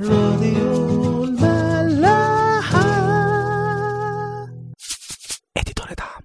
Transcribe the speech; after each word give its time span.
راديو 0.00 1.24
الملاحة. 1.24 2.82
اديتور 5.56 5.86
دعم. 5.98 6.22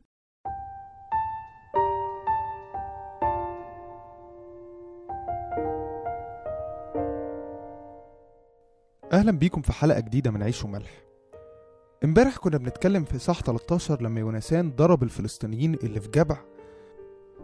أهلا 9.14 9.32
بيكم 9.32 9.62
في 9.62 9.74
حلقة 9.74 10.00
جديدة 10.00 10.32
من 10.32 10.44
عيش 10.44 10.64
وملح. 10.64 10.92
امبارح 12.04 12.38
كنا 12.38 12.58
بنتكلم 12.58 13.04
في 13.04 13.20
صح 13.20 13.42
13 13.42 14.02
لما 14.02 14.20
يونسان 14.20 14.72
ضرب 14.76 15.04
الفلسطينيين 15.04 15.74
اللي 15.74 16.00
في 16.02 16.10
جبع. 16.10 16.38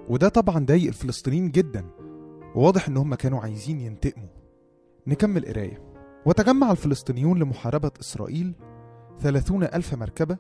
وده 0.10 0.30
طبعا 0.30 0.66
ضايق 0.66 0.88
الفلسطينيين 0.88 1.52
جدا. 1.52 1.86
وواضح 2.56 2.88
إن 2.88 2.98
هم 2.98 3.16
كانوا 3.16 3.40
عايزين 3.40 3.80
ينتقموا. 3.80 4.30
نكمل 5.08 5.46
قراية. 5.46 5.93
وتجمع 6.26 6.72
الفلسطينيون 6.72 7.40
لمحاربة 7.40 7.92
إسرائيل 8.02 8.54
ثلاثون 9.20 9.64
ألف 9.64 9.94
مركبة 9.94 10.38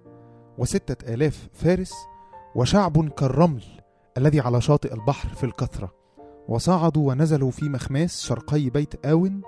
وستة 0.57 1.13
آلاف 1.13 1.49
فارس 1.53 1.93
وشعب 2.55 3.09
كالرمل 3.09 3.63
الذي 4.17 4.39
على 4.39 4.61
شاطئ 4.61 4.93
البحر 4.93 5.29
في 5.29 5.43
الكثرة. 5.43 5.91
وصعدوا 6.47 7.09
ونزلوا 7.09 7.51
في 7.51 7.69
مخماس 7.69 8.21
شرقي 8.21 8.69
بيت 8.69 9.05
آون 9.05 9.41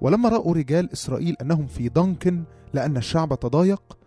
ولما 0.00 0.28
رأوا 0.28 0.54
رجال 0.54 0.92
إسرائيل 0.92 1.36
أنهم 1.40 1.66
في 1.66 1.88
ضنك 1.88 2.34
لأن 2.74 2.96
الشعب 2.96 3.40
تضايق 3.40 3.98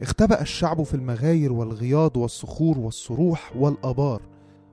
اختبأ 0.00 0.40
الشعب 0.40 0.82
في 0.82 0.94
المغاير 0.94 1.52
والغياض 1.52 2.16
والصخور 2.16 2.78
والصروح 2.78 3.52
والآبار 3.56 4.22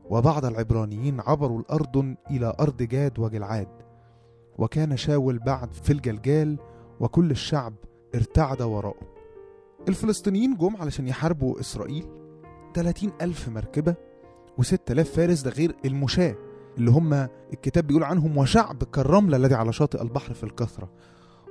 وبعض 0.10 0.46
العبرانيين 0.46 1.22
عبروا 1.22 1.60
الأردن 1.60 2.16
إلى 2.32 2.54
أرض 2.60 2.84
جاد 2.84 3.20
وجلعاد. 3.20 3.87
وكان 4.58 4.98
شاول 4.98 5.40
بعد 5.40 5.74
في 5.74 5.94
الجلجال 5.94 6.58
وكل 7.00 7.32
الشعب 7.32 7.74
ارتعد 8.16 8.62
وراءه. 8.62 9.18
الفلسطينيين 9.88 10.56
جم 10.58 10.76
علشان 10.78 11.08
يحاربوا 11.08 11.60
إسرائيل. 11.60 12.06
30 12.76 13.12
ألف 13.22 13.50
مركبة 13.50 13.96
و6000 14.62 15.02
فارس 15.02 15.42
ده 15.42 15.52
غير 15.52 15.76
المشاة 15.86 16.36
اللي 16.78 16.92
هم 16.92 17.14
الكتاب 17.54 17.88
بيقول 17.88 18.04
عنهم 18.04 18.38
وشعب 18.38 18.84
كالرمل 18.84 19.36
الذي 19.36 19.56
على 19.56 19.74
شاطئ 19.74 20.02
البحر 20.02 20.34
في 20.34 20.44
الكثرة. 20.44 20.90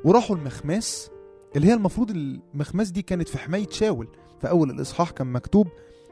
وراحوا 0.04 0.36
المخماس 0.36 1.10
اللي 1.56 1.66
هي 1.68 1.74
المفروض 1.74 2.10
المخماس 2.10 2.90
دي 2.90 3.02
كانت 3.02 3.28
في 3.28 3.38
حماية 3.38 3.68
شاول 3.70 4.08
في 4.40 4.48
أول 4.50 4.70
الإصحاح 4.70 5.10
كان 5.10 5.26
مكتوب 5.32 5.66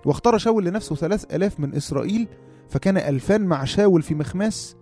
واختار 0.06 0.38
شاول 0.38 0.64
لنفسه 0.64 0.94
ثلاث 0.94 1.34
ألاف 1.34 1.60
من 1.60 1.74
إسرائيل 1.74 2.28
فكان 2.68 2.96
ألفان 2.96 3.46
مع 3.46 3.64
شاول 3.64 4.02
في 4.02 4.14
مخماس 4.14 4.76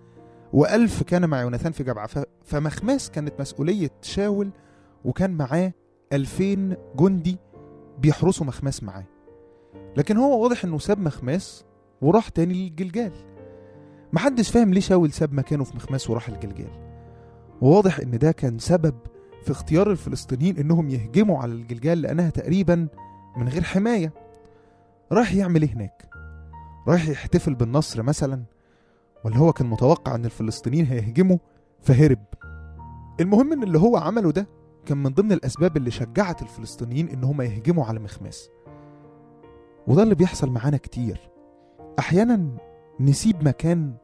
وألف 0.52 1.02
كان 1.02 1.28
مع 1.28 1.40
يوناثان 1.40 1.72
في 1.72 1.84
جبعة 1.84 2.08
فمخماس 2.44 3.10
كانت 3.10 3.40
مسؤولية 3.40 3.90
شاول 4.02 4.50
وكان 5.04 5.30
معاه 5.30 5.72
ألفين 6.12 6.76
جندي 6.96 7.38
بيحرسوا 7.98 8.46
مخماس 8.46 8.82
معاه. 8.82 9.04
لكن 9.96 10.16
هو 10.16 10.42
واضح 10.42 10.64
إنه 10.64 10.78
ساب 10.78 10.98
مخماس 10.98 11.64
وراح 12.02 12.28
تاني 12.28 12.54
للجلجال. 12.54 13.12
محدش 14.12 14.50
فاهم 14.50 14.72
ليه 14.74 14.80
شاول 14.80 15.12
ساب 15.12 15.32
مكانه 15.34 15.64
في 15.64 15.76
مخماس 15.76 16.10
وراح 16.10 16.28
الجلجال 16.28 16.70
وواضح 17.60 18.00
إن 18.00 18.18
ده 18.18 18.32
كان 18.32 18.58
سبب 18.58 18.94
في 19.44 19.50
اختيار 19.50 19.90
الفلسطينيين 19.90 20.58
إنهم 20.58 20.88
يهجموا 20.88 21.38
على 21.38 21.52
الجلجال 21.52 22.02
لأنها 22.02 22.30
تقريبا 22.30 22.88
من 23.36 23.48
غير 23.48 23.62
حماية. 23.62 24.12
راح 25.12 25.34
يعمل 25.34 25.62
إيه 25.62 25.72
هناك؟ 25.74 26.08
رايح 26.88 27.08
يحتفل 27.08 27.54
بالنصر 27.54 28.02
مثلا؟ 28.02 28.42
ولا 29.24 29.36
هو 29.36 29.52
كان 29.52 29.66
متوقع 29.66 30.14
إن 30.14 30.24
الفلسطينيين 30.24 30.86
هيهجموا 30.86 31.38
فهرب. 31.80 32.24
المهم 33.20 33.52
إن 33.52 33.62
اللي 33.62 33.78
هو 33.78 33.96
عمله 33.96 34.30
ده 34.32 34.48
كان 34.86 34.98
من 34.98 35.10
ضمن 35.10 35.32
الأسباب 35.32 35.76
اللي 35.76 35.90
شجعت 35.90 36.42
الفلسطينيين 36.42 37.08
إن 37.08 37.24
هم 37.24 37.42
يهجموا 37.42 37.84
على 37.84 37.98
مخماس. 37.98 38.50
وده 39.86 40.02
اللي 40.02 40.14
بيحصل 40.14 40.50
معانا 40.50 40.76
كتير. 40.76 41.30
أحيانا 41.98 42.48
نسيب 43.00 43.48
مكان 43.48 43.94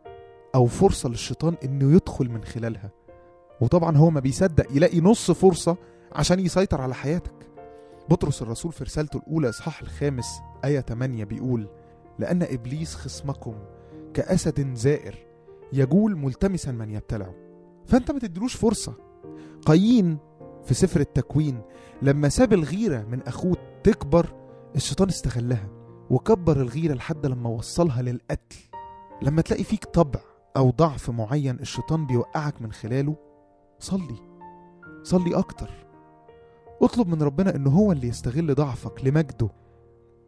أو 0.55 0.67
فرصة 0.67 1.09
للشيطان 1.09 1.55
إنه 1.65 1.93
يدخل 1.93 2.29
من 2.31 2.45
خلالها. 2.45 2.91
وطبعا 3.61 3.97
هو 3.97 4.11
ما 4.11 4.21
بيصدق 4.21 4.67
يلاقي 4.77 5.01
نص 5.01 5.31
فرصة 5.31 5.77
عشان 6.13 6.41
يسيطر 6.41 6.81
على 6.81 6.95
حياتك. 6.95 7.33
بطرس 8.11 8.43
الرسول 8.43 8.73
في 8.73 8.85
رسالته 8.85 9.17
الأولى 9.17 9.49
إصحاح 9.49 9.81
الخامس 9.83 10.41
آية 10.65 10.81
8 10.81 11.25
بيقول 11.25 11.69
لأن 12.19 12.43
إبليس 12.43 12.95
خصمكم 12.95 13.55
كأسد 14.19 14.75
زائر 14.75 15.15
يجول 15.73 16.17
ملتمسا 16.17 16.73
من 16.73 16.91
يبتلعه. 16.91 17.35
فأنت 17.87 18.11
ما 18.11 18.19
تديلوش 18.19 18.57
فرصة. 18.57 18.95
قايين 19.67 20.19
في 20.65 20.75
سفر 20.75 21.01
التكوين 21.01 21.63
لما 22.03 22.29
ساب 22.29 22.53
الغيرة 22.53 23.03
من 23.03 23.23
أخوه 23.23 23.57
تكبر 23.85 24.27
الشيطان 24.77 25.09
استغلها 25.09 25.69
وكبر 26.11 26.61
الغيرة 26.61 26.95
لحد 26.95 27.27
لما 27.27 27.49
وصلها 27.49 28.03
للقتل. 28.03 28.57
لما 29.23 29.43
تلاقي 29.43 29.65
فيك 29.65 29.85
طبع 29.85 30.21
أو 30.57 30.71
ضعف 30.71 31.11
معين 31.11 31.61
الشيطان 31.61 32.07
بيوقعك 32.07 32.63
من 32.63 32.73
خلاله 32.73 33.17
صلي. 33.79 34.17
صلي 35.03 35.39
أكتر. 35.39 35.71
اطلب 36.83 37.09
من 37.09 37.23
ربنا 37.23 37.57
إن 37.57 37.67
هو 37.67 37.93
اللي 37.93 38.09
يستغل 38.09 38.55
ضعفك 38.55 39.05
لمجده. 39.05 39.49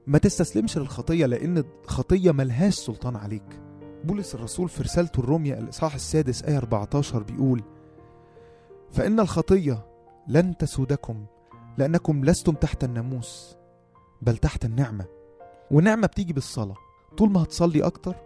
ما 0.06 0.18
تستسلمش 0.18 0.78
للخطية 0.78 1.26
لأن 1.26 1.64
الخطية 1.84 2.32
ملهاش 2.32 2.74
سلطان 2.74 3.16
عليك. 3.16 3.60
بولس 4.04 4.34
الرسول 4.34 4.68
في 4.68 4.82
رسالته 4.82 5.20
الرومية 5.20 5.54
الإصحاح 5.54 5.94
السادس 5.94 6.42
آية 6.42 6.56
14 6.56 7.22
بيقول 7.22 7.62
فإن 8.92 9.20
الخطية 9.20 9.86
لن 10.28 10.56
تسودكم 10.56 11.26
لأنكم 11.78 12.24
لستم 12.24 12.52
تحت 12.52 12.84
الناموس 12.84 13.56
بل 14.22 14.36
تحت 14.36 14.64
النعمة. 14.64 15.04
والنعمه 15.70 16.06
بتيجي 16.06 16.32
بالصلاة. 16.32 16.76
طول 17.18 17.30
ما 17.30 17.42
هتصلي 17.42 17.82
أكتر 17.82 18.16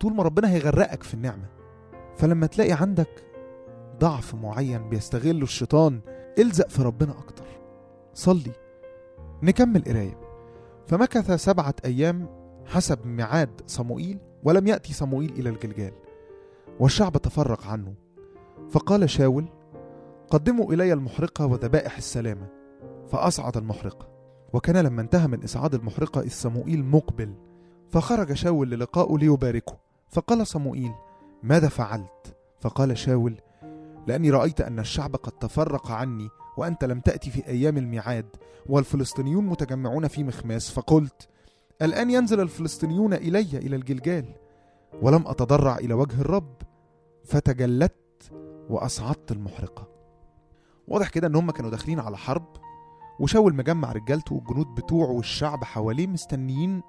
طول 0.00 0.14
ما 0.14 0.22
ربنا 0.22 0.50
هيغرقك 0.50 1.02
في 1.02 1.14
النعمة. 1.14 1.46
فلما 2.16 2.46
تلاقي 2.46 2.72
عندك 2.72 3.24
ضعف 4.00 4.34
معين 4.34 4.88
بيستغله 4.88 5.42
الشيطان 5.42 6.00
الزق 6.38 6.68
في 6.68 6.82
ربنا 6.82 7.12
أكتر. 7.18 7.44
صلي. 8.14 8.52
نكمل 9.42 9.84
قراية. 9.84 10.20
فمكث 10.86 11.30
سبعة 11.30 11.74
أيام 11.84 12.28
حسب 12.66 13.06
ميعاد 13.06 13.60
صموئيل 13.66 14.18
ولم 14.44 14.66
يأتي 14.66 14.92
صموئيل 14.92 15.32
إلى 15.32 15.48
الجلجال 15.48 15.92
والشعب 16.80 17.16
تفرق 17.16 17.66
عنه. 17.66 17.94
فقال 18.70 19.10
شاول 19.10 19.44
قدموا 20.30 20.72
إلي 20.72 20.92
المحرقة 20.92 21.46
وذبائح 21.46 21.96
السلامة. 21.96 22.48
فأصعد 23.08 23.56
المحرقة 23.56 24.08
وكان 24.52 24.76
لما 24.76 25.02
انتهى 25.02 25.26
من 25.26 25.44
إصعاد 25.44 25.74
المحرقة 25.74 26.20
اذ 26.20 26.30
صموئيل 26.30 26.84
مقبل. 26.84 27.34
فخرج 27.90 28.32
شاول 28.32 28.70
للقائه 28.70 29.18
ليباركه. 29.18 29.76
فقال 30.08 30.46
صموئيل 30.46 30.92
ماذا 31.42 31.68
فعلت؟ 31.68 32.36
فقال 32.60 32.98
شاول 32.98 33.40
لأني 34.06 34.30
رأيت 34.30 34.60
أن 34.60 34.78
الشعب 34.78 35.16
قد 35.16 35.32
تفرق 35.32 35.90
عني 35.90 36.28
وأنت 36.56 36.84
لم 36.84 37.00
تأتي 37.00 37.30
في 37.30 37.46
أيام 37.46 37.76
الميعاد 37.76 38.26
والفلسطينيون 38.66 39.46
متجمعون 39.46 40.08
في 40.08 40.24
مخماس. 40.24 40.70
فقلت 40.70 41.28
الآن 41.82 42.10
ينزل 42.10 42.40
الفلسطينيون 42.40 43.14
إلي 43.14 43.40
إلى 43.40 43.76
الجلجال 43.76 44.24
ولم 45.02 45.24
أتضرع 45.26 45.76
إلى 45.76 45.94
وجه 45.94 46.20
الرب 46.20 46.54
فتجلدت 47.24 48.32
وأصعدت 48.70 49.32
المحرقة. 49.32 49.88
واضح 50.88 51.08
كده 51.08 51.26
إن 51.26 51.34
هم 51.36 51.50
كانوا 51.50 51.70
داخلين 51.70 52.00
على 52.00 52.16
حرب 52.16 52.46
وشاول 53.20 53.54
مجمع 53.54 53.92
رجالته 53.92 54.34
والجنود 54.34 54.66
بتوعه 54.66 55.10
والشعب 55.10 55.64
حواليه 55.64 56.06
مستنيين 56.06 56.82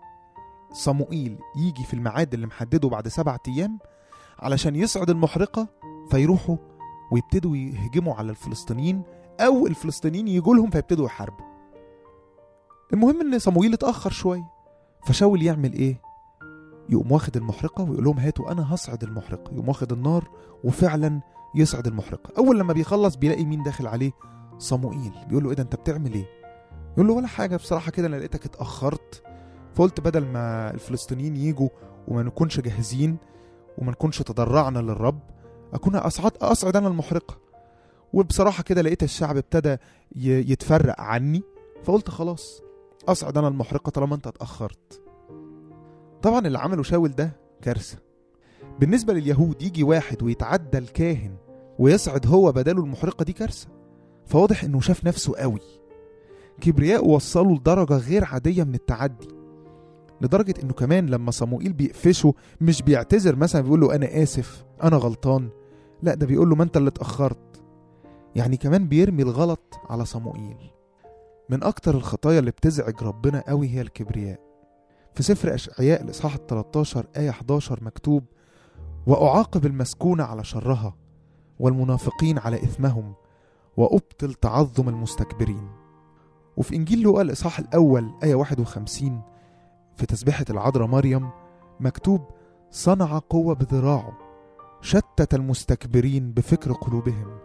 صموئيل 0.73 1.37
يجي 1.55 1.83
في 1.83 1.93
الميعاد 1.93 2.33
اللي 2.33 2.47
محدده 2.47 2.89
بعد 2.89 3.07
سبعة 3.07 3.39
أيام 3.47 3.79
علشان 4.39 4.75
يصعد 4.75 5.09
المحرقة 5.09 5.67
فيروحوا 6.11 6.57
ويبتدوا 7.11 7.57
يهجموا 7.57 8.13
على 8.13 8.29
الفلسطينيين 8.29 9.03
أو 9.39 9.67
الفلسطينيين 9.67 10.27
يجوا 10.27 10.55
لهم 10.55 10.69
فيبتدوا 10.69 11.05
يحاربوا. 11.05 11.45
المهم 12.93 13.21
إن 13.21 13.39
صموئيل 13.39 13.73
اتأخر 13.73 14.09
شوية. 14.09 14.54
فشاول 15.05 15.43
يعمل 15.43 15.73
إيه؟ 15.73 16.01
يقوم 16.89 17.11
واخد 17.11 17.37
المحرقة 17.37 17.83
ويقول 17.83 18.03
لهم 18.03 18.17
هاتوا 18.19 18.51
أنا 18.51 18.73
هصعد 18.73 19.03
المحرقة. 19.03 19.53
يقوم 19.53 19.67
واخد 19.67 19.91
النار 19.91 20.29
وفعلا 20.63 21.21
يصعد 21.55 21.87
المحرقة. 21.87 22.33
أول 22.37 22.59
لما 22.59 22.73
بيخلص 22.73 23.15
بيلاقي 23.15 23.45
مين 23.45 23.63
داخل 23.63 23.87
عليه؟ 23.87 24.11
صموئيل. 24.57 25.11
بيقول 25.29 25.43
له 25.43 25.49
إيه 25.49 25.55
ده 25.55 25.63
أنت 25.63 25.75
بتعمل 25.75 26.13
إيه؟ 26.13 26.25
يقول 26.93 27.07
له 27.07 27.13
ولا 27.13 27.27
حاجة. 27.27 27.55
بصراحة 27.55 27.91
كده 27.91 28.07
أنا 28.07 28.15
لقيتك 28.15 28.45
اتأخرت. 28.45 29.23
فقلت 29.75 29.99
بدل 29.99 30.25
ما 30.25 30.71
الفلسطينيين 30.71 31.35
يجوا 31.35 31.69
وما 32.07 32.23
نكونش 32.23 32.59
جاهزين 32.59 33.17
وما 33.77 33.91
نكونش 33.91 34.21
تضرعنا 34.21 34.79
للرب 34.79 35.19
أكون 35.73 35.95
أصعد 35.95 36.31
أصعد 36.41 36.75
أنا 36.75 36.87
المحرقة. 36.87 37.37
وبصراحة 38.13 38.63
كده 38.63 38.81
لقيت 38.81 39.03
الشعب 39.03 39.37
ابتدى 39.37 39.77
يتفرق 40.15 41.01
عني. 41.01 41.43
فقلت 41.83 42.09
خلاص 42.09 42.61
أصعد 43.07 43.37
أنا 43.37 43.47
المحرقة 43.47 43.89
طالما 43.89 44.15
أنت 44.15 44.27
اتأخرت. 44.27 45.01
طبعا 46.21 46.47
اللي 46.47 46.59
عمله 46.59 46.83
شاول 46.83 47.11
ده 47.11 47.31
كارثة. 47.61 47.97
بالنسبة 48.79 49.13
لليهود 49.13 49.61
يجي 49.61 49.83
واحد 49.83 50.23
ويتعدى 50.23 50.77
الكاهن 50.77 51.35
ويصعد 51.79 52.27
هو 52.27 52.51
بداله 52.51 52.83
المحرقة 52.83 53.23
دي 53.23 53.33
كارثة. 53.33 53.67
فواضح 54.25 54.63
إنه 54.63 54.79
شاف 54.79 55.05
نفسه 55.05 55.35
قوي. 55.35 55.59
كبرياء 56.61 57.07
وصله 57.07 57.55
لدرجة 57.55 57.97
غير 57.97 58.25
عادية 58.25 58.63
من 58.63 58.75
التعدي. 58.75 59.27
لدرجة 60.21 60.53
إنه 60.63 60.73
كمان 60.73 61.05
لما 61.05 61.31
صموئيل 61.31 61.73
بيقفشه 61.73 62.33
مش 62.61 62.81
بيعتذر 62.81 63.35
مثلا 63.35 63.61
بيقول 63.61 63.79
له 63.79 63.95
أنا 63.95 64.23
آسف 64.23 64.65
أنا 64.83 64.97
غلطان. 64.97 65.49
لا 66.03 66.15
ده 66.15 66.25
بيقول 66.25 66.49
له 66.49 66.55
ما 66.55 66.63
أنت 66.63 66.77
اللي 66.77 66.89
اتأخرت. 66.89 67.63
يعني 68.35 68.57
كمان 68.57 68.87
بيرمي 68.87 69.23
الغلط 69.23 69.79
على 69.89 70.05
صموئيل. 70.05 70.57
من 71.49 71.63
أكتر 71.63 71.95
الخطايا 71.95 72.39
اللي 72.39 72.51
بتزعج 72.51 73.03
ربنا 73.03 73.43
قوي 73.47 73.69
هي 73.69 73.81
الكبرياء. 73.81 74.39
في 75.13 75.23
سفر 75.23 75.53
أشعياء 75.53 76.01
الاصحاح 76.03 76.33
ال 76.35 76.47
13 76.47 77.05
آية 77.17 77.29
11 77.29 77.83
مكتوب 77.83 78.23
وأعاقب 79.07 79.65
المسكون 79.65 80.21
على 80.21 80.43
شرها 80.43 80.95
والمنافقين 81.59 82.39
على 82.39 82.55
إثمهم 82.57 83.13
وأبطل 83.77 84.33
تعظم 84.33 84.89
المستكبرين. 84.89 85.69
وفي 86.57 86.75
إنجيل 86.75 87.01
لوقا 87.01 87.21
الاصحاح 87.21 87.59
الأول 87.59 88.11
آية 88.23 88.35
51 88.35 89.21
في 89.95 90.05
تسبيحة 90.05 90.45
العذراء 90.49 90.87
مريم 90.87 91.29
مكتوب 91.79 92.21
صنع 92.71 93.19
قوة 93.29 93.55
بذراعه 93.55 94.17
شتت 94.81 95.33
المستكبرين 95.33 96.31
بفكر 96.31 96.71
قلوبهم. 96.73 97.37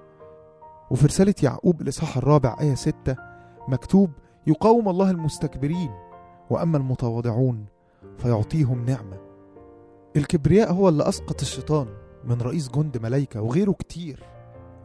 وفي 0.91 1.07
رسالة 1.07 1.35
يعقوب 1.43 1.83
الاصحاح 1.83 2.17
الرابع 2.17 2.57
آية 2.61 2.75
6 2.75 3.30
مكتوب 3.71 4.11
يقاوم 4.47 4.89
الله 4.89 5.11
المستكبرين 5.11 5.91
وأما 6.51 6.79
المتواضعون 6.79 7.65
فيعطيهم 8.19 8.85
نعمة. 8.85 9.19
الكبرياء 10.17 10.73
هو 10.73 10.89
اللي 10.89 11.09
أسقط 11.09 11.41
الشيطان 11.41 11.87
من 12.25 12.41
رئيس 12.41 12.69
جند 12.69 12.99
ملايكة 12.99 13.43
وغيره 13.43 13.73
كتير. 13.73 14.23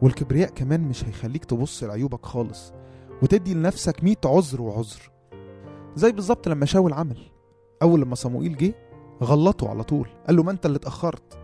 والكبرياء 0.02 0.50
كمان 0.50 0.80
مش 0.80 1.04
هيخليك 1.04 1.44
تبص 1.44 1.84
لعيوبك 1.84 2.26
خالص 2.26 2.72
وتدي 3.22 3.54
لنفسك 3.54 4.04
مية 4.04 4.16
عذر 4.24 4.62
وعذر. 4.62 5.10
زي 5.96 6.12
بالظبط 6.12 6.48
لما 6.48 6.66
شاول 6.66 6.92
عمل 6.92 7.18
أول 7.82 8.00
لما 8.00 8.14
صموئيل 8.14 8.56
جه 8.56 8.74
غلطه 9.22 9.68
على 9.68 9.82
طول 9.82 10.08
قال 10.26 10.36
له 10.36 10.42
ما 10.42 10.50
أنت 10.50 10.66
اللي 10.66 10.76
اتأخرت. 10.76 11.38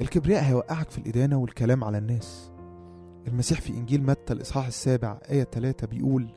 الكبرياء 0.00 0.42
هيوقعك 0.44 0.90
في 0.90 0.98
الإدانة 0.98 1.36
والكلام 1.36 1.84
على 1.84 1.98
الناس. 1.98 2.52
المسيح 3.28 3.60
في 3.60 3.70
إنجيل 3.72 4.02
متى 4.02 4.32
الإصحاح 4.32 4.66
السابع 4.66 5.18
آية 5.30 5.44
3 5.44 5.86
بيقول 5.86 6.28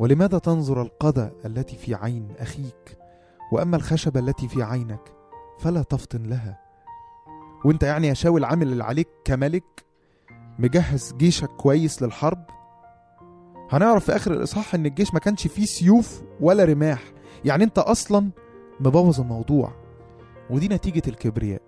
ولماذا 0.00 0.38
تنظر 0.38 0.82
القذى 0.82 1.30
التي 1.44 1.76
في 1.76 1.94
عين 1.94 2.28
أخيك؟ 2.38 2.98
وأما 3.52 3.76
الخشبه 3.76 4.20
التي 4.20 4.48
في 4.48 4.62
عينك 4.62 5.12
فلا 5.58 5.82
تفطن 5.82 6.22
لها. 6.22 6.60
وأنت 7.64 7.82
يعني 7.82 8.06
يا 8.06 8.14
شاول 8.14 8.44
عامل 8.44 8.72
اللي 8.72 8.84
عليك 8.84 9.08
كملك؟ 9.24 9.84
مجهز 10.58 11.14
جيشك 11.16 11.48
كويس 11.48 12.02
للحرب؟ 12.02 12.44
هنعرف 13.70 14.04
في 14.04 14.16
آخر 14.16 14.32
الإصحاح 14.32 14.74
إن 14.74 14.86
الجيش 14.86 15.14
ما 15.14 15.20
كانش 15.20 15.46
فيه 15.46 15.64
سيوف 15.64 16.22
ولا 16.40 16.64
رماح. 16.64 17.02
يعني 17.44 17.64
أنت 17.64 17.78
أصلا 17.78 18.30
مبوظ 18.80 19.20
الموضوع. 19.20 19.72
ودي 20.50 20.68
نتيجة 20.68 21.02
الكبرياء. 21.08 21.62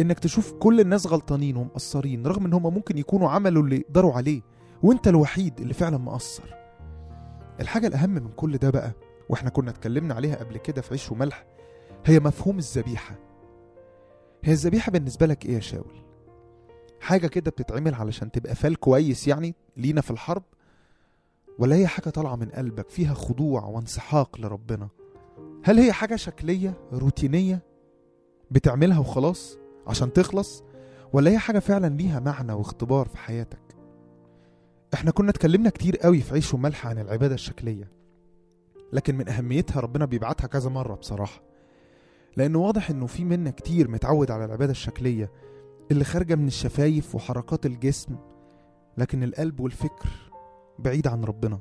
إنك 0.00 0.18
تشوف 0.18 0.52
كل 0.52 0.80
الناس 0.80 1.06
غلطانين 1.06 1.56
ومقصرين 1.56 2.26
رغم 2.26 2.46
إن 2.46 2.52
هم 2.52 2.74
ممكن 2.74 2.98
يكونوا 2.98 3.30
عملوا 3.30 3.62
اللي 3.62 3.76
يقدروا 3.76 4.12
عليه 4.12 4.42
وأنت 4.82 5.08
الوحيد 5.08 5.60
اللي 5.60 5.74
فعلا 5.74 5.98
مقصر. 5.98 6.59
الحاجة 7.60 7.86
الأهم 7.86 8.10
من 8.10 8.28
كل 8.36 8.56
ده 8.58 8.70
بقى 8.70 8.92
وإحنا 9.28 9.50
كنا 9.50 9.70
اتكلمنا 9.70 10.14
عليها 10.14 10.36
قبل 10.36 10.58
كده 10.58 10.82
في 10.82 10.90
عيش 10.90 11.12
وملح 11.12 11.46
هي 12.06 12.20
مفهوم 12.20 12.58
الذبيحة. 12.58 13.14
هي 14.44 14.52
الذبيحة 14.52 14.92
بالنسبة 14.92 15.26
لك 15.26 15.46
إيه 15.46 15.54
يا 15.54 15.60
شاول؟ 15.60 16.02
حاجة 17.00 17.26
كده 17.26 17.50
بتتعمل 17.50 17.94
علشان 17.94 18.30
تبقى 18.30 18.54
فال 18.54 18.76
كويس 18.76 19.28
يعني 19.28 19.54
لينا 19.76 20.00
في 20.00 20.10
الحرب؟ 20.10 20.42
ولا 21.58 21.76
هي 21.76 21.86
حاجة 21.86 22.08
طالعة 22.10 22.36
من 22.36 22.48
قلبك 22.48 22.90
فيها 22.90 23.14
خضوع 23.14 23.64
وانسحاق 23.64 24.40
لربنا؟ 24.40 24.88
هل 25.64 25.78
هي 25.78 25.92
حاجة 25.92 26.16
شكلية 26.16 26.74
روتينية 26.92 27.62
بتعملها 28.50 28.98
وخلاص 28.98 29.58
عشان 29.86 30.12
تخلص؟ 30.12 30.62
ولا 31.12 31.30
هي 31.30 31.38
حاجة 31.38 31.58
فعلا 31.58 31.86
ليها 31.96 32.20
معنى 32.20 32.52
واختبار 32.52 33.08
في 33.08 33.18
حياتك؟ 33.18 33.58
إحنا 34.94 35.10
كنا 35.10 35.30
اتكلمنا 35.30 35.70
كتير 35.70 35.96
قوي 35.96 36.20
في 36.20 36.34
عيش 36.34 36.54
وملح 36.54 36.86
عن 36.86 36.98
العبادة 36.98 37.34
الشكلية 37.34 37.90
لكن 38.92 39.14
من 39.16 39.28
أهميتها 39.28 39.80
ربنا 39.80 40.04
بيبعتها 40.04 40.46
كذا 40.46 40.70
مرة 40.70 40.94
بصراحة 40.94 41.42
لأنه 42.36 42.58
واضح 42.58 42.90
إنه 42.90 43.06
في 43.06 43.24
منا 43.24 43.50
كتير 43.50 43.88
متعود 43.88 44.30
على 44.30 44.44
العبادة 44.44 44.70
الشكلية 44.70 45.30
اللي 45.90 46.04
خارجة 46.04 46.34
من 46.34 46.46
الشفايف 46.46 47.14
وحركات 47.14 47.66
الجسم 47.66 48.16
لكن 48.98 49.22
القلب 49.22 49.60
والفكر 49.60 50.08
بعيد 50.78 51.06
عن 51.06 51.24
ربنا. 51.24 51.58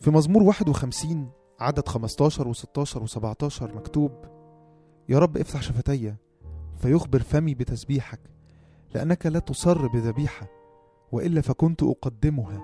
في 0.00 0.10
مزمور 0.10 0.42
51 0.42 1.30
عدد 1.60 1.88
15 1.88 2.52
و16 2.54 2.58
و17 2.86 3.62
مكتوب 3.62 4.12
يا 5.08 5.18
رب 5.18 5.36
افتح 5.36 5.62
شفتي 5.62 6.14
فيخبر 6.78 7.22
فمي 7.22 7.54
بتسبيحك 7.54 8.20
لأنك 8.94 9.26
لا 9.26 9.38
تصر 9.38 9.86
بذبيحة. 9.86 10.46
وإلا 11.12 11.40
فكنت 11.40 11.82
أقدمها 11.82 12.62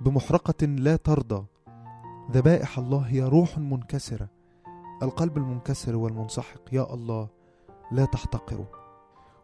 بمحرقة 0.00 0.66
لا 0.66 0.96
ترضى. 0.96 1.46
ذبائح 2.30 2.78
الله 2.78 2.98
هي 2.98 3.22
روح 3.22 3.58
منكسرة. 3.58 4.28
القلب 5.02 5.36
المنكسر 5.36 5.96
والمنسحق 5.96 6.60
يا 6.72 6.94
الله 6.94 7.28
لا 7.92 8.04
تحتقره 8.04 8.68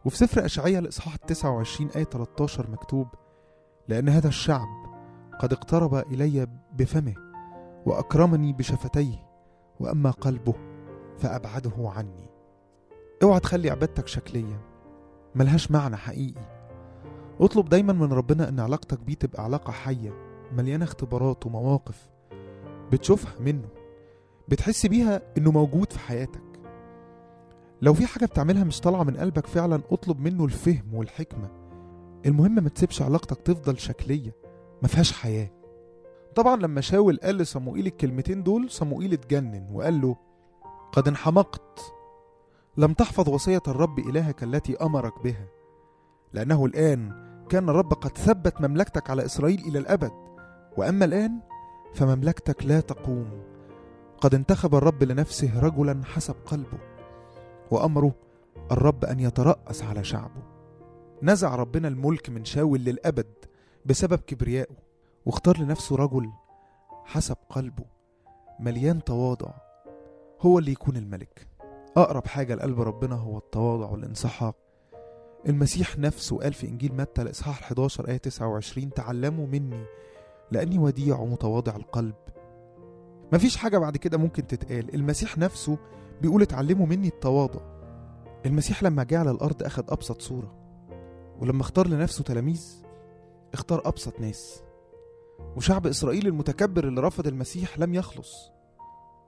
وفي 0.05 0.17
سفر 0.17 0.45
أشعياء 0.45 0.79
الإصحاح 0.79 1.17
29 1.17 1.91
آية 1.97 2.05
13 2.05 2.71
مكتوب 2.71 3.09
لأن 3.89 4.09
هذا 4.09 4.29
الشعب 4.29 4.69
قد 5.41 5.53
اقترب 5.53 5.95
إلي 5.95 6.49
بفمه 6.73 7.15
وأكرمني 7.87 8.53
بشفتيه 8.53 9.27
وأما 9.81 10.11
قلبه 10.11 10.55
فأبعده 11.19 11.73
عني. 11.79 12.31
اوعى 13.23 13.41
تخلي 13.41 13.71
عبادتك 13.71 14.07
شكلية. 14.07 14.61
ملهاش 15.35 15.71
معنى 15.71 15.97
حقيقي. 15.97 16.62
اطلب 17.41 17.69
دايما 17.69 17.93
من 17.93 18.13
ربنا 18.13 18.49
أن 18.49 18.61
علاقتك 18.61 19.01
بيه 19.01 19.15
تبقى 19.15 19.45
علاقة 19.45 19.71
حية 19.71 20.13
مليانة 20.57 20.85
اختبارات 20.85 21.47
ومواقف. 21.47 22.11
بتشوفها 22.93 23.33
منه. 23.41 23.69
بتحس 24.49 24.87
بيها 24.87 25.23
إنه 25.39 25.51
موجود 25.51 25.93
في 25.93 25.99
حياتك. 25.99 26.43
لو 27.83 27.95
في 27.95 28.07
حاجة 28.07 28.27
بتعملها 28.27 28.65
مش 28.65 28.81
طالعة 28.81 29.03
من 29.03 29.17
قلبك 29.17 29.47
فعلا 29.47 29.83
اطلب 29.91 30.21
منه 30.21 30.45
الفهم 30.45 30.95
والحكمة. 30.95 31.49
المهم 32.27 32.55
ما 32.55 32.69
تسيبش 32.69 33.03
علاقتك 33.03 33.37
تفضل 33.41 33.79
شكلية 33.79 34.35
ما 34.83 34.89
فيهاش 34.89 35.13
حياة. 35.13 35.51
طبعا 36.35 36.57
لما 36.57 36.81
شاول 36.81 37.19
قال 37.23 37.37
لصموئيل 37.37 37.87
الكلمتين 37.87 38.43
دول 38.43 38.71
صموئيل 38.71 39.13
اتجنن 39.13 39.69
وقال 39.73 40.01
له 40.01 40.17
قد 40.93 41.09
انحمقت. 41.09 41.81
لم 42.77 42.93
تحفظ 42.93 43.29
وصية 43.29 43.63
الرب 43.69 43.99
إلهك 43.99 44.43
التي 44.43 44.77
أمرك 44.77 45.23
بها. 45.25 45.47
لأنه 46.33 46.65
الآن 46.65 47.23
كان 47.49 47.69
الرب 47.69 47.93
قد 47.93 48.19
ثبت 48.19 48.61
مملكتك 48.61 49.11
على 49.11 49.25
إسرائيل 49.25 49.61
إلى 49.61 49.79
الأبد. 49.79 50.13
وأما 50.77 51.05
الآن 51.05 51.41
فمملكتك 51.95 52.67
لا 52.67 52.81
تقوم. 52.81 53.43
قد 54.21 54.35
انتخب 54.35 54.75
الرب 54.75 55.03
لنفسه 55.03 55.61
رجلا 55.61 56.05
حسب 56.05 56.35
قلبه 56.47 56.79
وأمره 57.71 58.15
الرب 58.73 59.05
أن 59.05 59.21
يترأس 59.21 59.83
على 59.83 60.05
شعبه. 60.05 60.43
نزع 61.23 61.55
ربنا 61.55 61.89
الملك 61.89 62.31
من 62.31 62.45
شاول 62.45 62.81
للأبد 62.81 63.35
بسبب 63.87 64.19
كبريائه 64.19 64.77
واختار 65.27 65.59
لنفسه 65.59 65.97
رجل 65.97 66.31
حسب 67.05 67.37
قلبه 67.51 67.85
مليان 68.61 69.05
تواضع. 69.05 69.51
هو 70.41 70.59
اللي 70.59 70.73
يكون 70.73 70.97
الملك. 70.97 71.49
أقرب 71.97 72.27
حاجة 72.27 72.55
لقلب 72.55 72.81
ربنا 72.81 73.15
هو 73.15 73.39
التواضع 73.39 73.87
والانسحاق 73.87 74.57
المسيح 75.49 75.99
نفسه 75.99 76.39
قال 76.39 76.53
في 76.53 76.69
إنجيل 76.69 76.95
متى 76.97 77.23
الإصحاح 77.23 77.63
11 77.63 78.09
آية 78.09 78.17
29 78.17 78.91
تعلموا 78.95 79.47
مني 79.47 79.85
لأني 80.51 80.79
وديع 80.79 81.19
ومتواضع 81.19 81.77
القلب. 81.77 82.15
مفيش 83.33 83.57
حاجة 83.57 83.79
بعد 83.79 83.97
كده 83.97 84.19
ممكن 84.19 84.47
تتقال. 84.47 84.95
المسيح 84.95 85.39
نفسه 85.39 85.79
بيقول 86.23 86.43
اتعلموا 86.43 86.87
مني 86.87 87.09
التواضع. 87.09 87.61
المسيح 88.47 88.83
لما 88.83 89.05
جه 89.05 89.19
على 89.19 89.31
الأرض 89.31 89.63
أخد 89.63 89.91
أبسط 89.91 90.21
صورة. 90.21 90.55
ولما 91.41 91.61
اختار 91.63 91.87
لنفسه 91.87 92.25
تلاميذ 92.25 92.83
اختار 93.55 93.83
أبسط 93.89 94.21
ناس. 94.21 94.63
وشعب 95.57 95.87
إسرائيل 95.87 96.27
المتكبر 96.27 96.89
اللي 96.89 97.01
رفض 97.01 97.27
المسيح 97.27 97.79
لم 97.79 97.95
يخلص. 97.95 98.51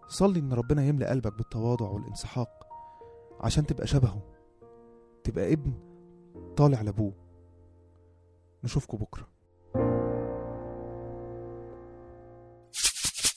صلي 0.08 0.40
إن 0.40 0.52
ربنا 0.52 0.84
يملأ 0.84 1.10
قلبك 1.10 1.32
بالتواضع 1.36 1.88
والانسحاق 1.88 2.48
عشان 3.40 3.66
تبقى 3.66 3.86
شبهه 3.86 4.22
تبقى 5.24 5.52
ابن 5.52 5.72
طالع 6.56 6.82
لأبوه. 6.82 7.12
نشوفكم 8.64 8.98
بكرة. 8.98 9.28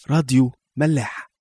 راديو 0.10 0.52
ملاح. 0.78 1.32